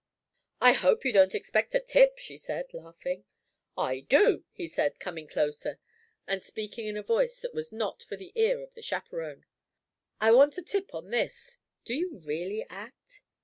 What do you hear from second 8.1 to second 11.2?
the ear of the chaperon. "I want a tip on